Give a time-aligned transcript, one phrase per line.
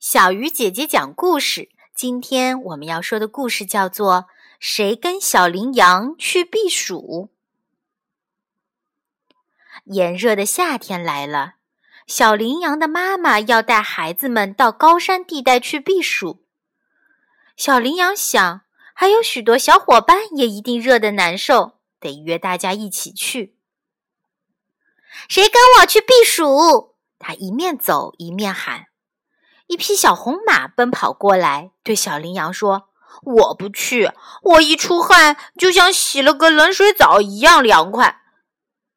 [0.00, 1.68] 小鱼姐姐讲故事。
[1.94, 4.14] 今天我们要说的故事叫做
[4.58, 7.28] 《谁跟小羚羊去避暑》。
[9.84, 11.56] 炎热的夏天来了，
[12.06, 16.46] 小羚羊的妈妈要带孩子们到高山地带去避暑。
[17.54, 18.62] 小羚羊想，
[18.94, 23.58] 还有许多小伙伴也一定热得难受，得约大家一起去。
[25.28, 26.96] 谁跟我去避暑？
[27.18, 28.86] 他一面走一面喊。
[29.70, 32.88] 一匹小红马奔跑过来，对小羚羊说
[33.22, 34.10] ：“我不去，
[34.42, 38.20] 我一出汗就像洗了个冷水澡一样凉快。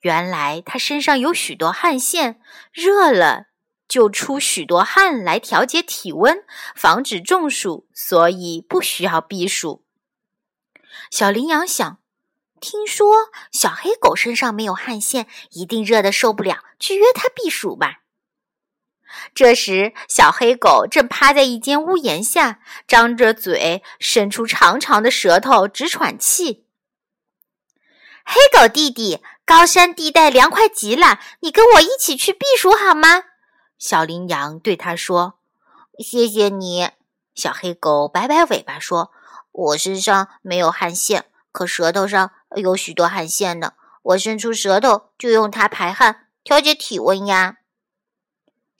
[0.00, 2.40] 原来它身上有许多汗腺，
[2.72, 3.48] 热了
[3.86, 6.42] 就出许多汗来调节体温，
[6.74, 9.84] 防止中暑，所以不需要避暑。”
[11.12, 11.98] 小羚羊想
[12.62, 13.14] ：“听说
[13.50, 17.98] 小黑狗身上没有汗腺，一定热得受不了，去约它避暑吧。”
[19.34, 26.64] 这时，小黑狗正趴在一间屋檐下，张着嘴，伸出长长的舌头，直喘气。
[28.24, 33.24] 黑狗弟弟，高山地带凉快极了，你跟我一起去避暑好吗？
[33.78, 35.34] 小羚羊对他说
[35.98, 36.90] ：“谢谢你。”
[37.34, 39.10] 小黑狗摆摆尾巴说
[39.50, 43.72] ：“我身上没有汗腺，可舌头上有许多汗腺呢。
[44.02, 47.56] 我伸出舌头就用它排汗，调节体温呀。”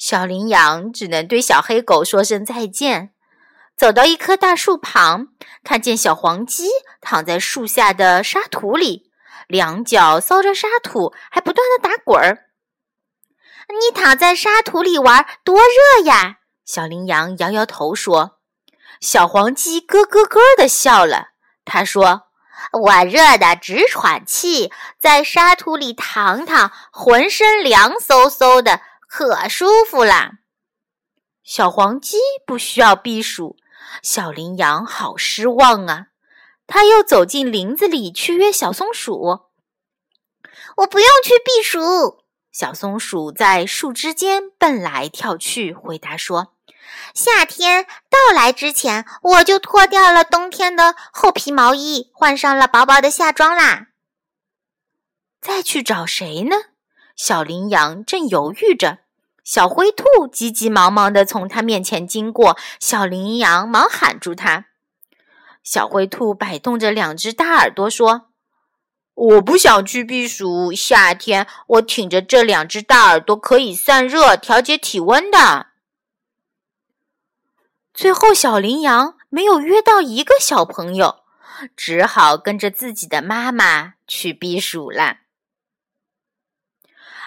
[0.03, 3.13] 小羚羊只能对小黑狗说声再见，
[3.77, 5.29] 走到一棵大树旁，
[5.63, 6.67] 看见小黄鸡
[7.01, 9.13] 躺在树下的沙土里，
[9.47, 12.47] 两脚搔着沙土，还不断的打滚儿。
[13.69, 16.39] 你躺在沙土里玩多热呀！
[16.65, 18.41] 小羚羊摇摇头说。
[19.01, 21.29] 小黄鸡咯咯咯的笑了，
[21.65, 22.23] 他说
[22.83, 28.81] ：“我热的直喘气，在沙土里躺躺，浑身凉飕飕的。”
[29.15, 30.39] 可舒服啦！
[31.45, 33.59] 小黄鸡不需要避暑，
[34.03, 36.07] 小羚羊好失望啊！
[36.67, 39.51] 他又走进林子里去约小松鼠。
[40.79, 42.25] 我不用去避暑。
[42.53, 46.55] 小松鼠在树枝间蹦来跳去，回答说
[47.13, 53.89] ：“夏天到来之前，我就脱掉了冬天的厚皮毛衣，换上了薄薄的夏装啦。”
[55.39, 56.57] 再去找谁呢？
[57.15, 59.01] 小羚羊正犹豫着。
[59.45, 64.67] 小灰兔急急忙忙地从他面前经过，小羚羊忙喊住他。
[65.63, 68.29] 小灰兔摆动着两只大耳朵说
[69.15, 75.69] ：“我不想去避暑，夏天我挺着这两只大耳朵可以散热、调节体温的。”
[77.95, 81.21] 最后，小羚羊没有约到一个小朋友，
[81.77, 85.19] 只好跟着自己的妈妈去避暑了。